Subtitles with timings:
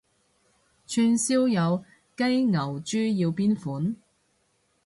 [0.87, 1.83] 串燒有
[2.17, 3.95] 雞牛豬要邊款？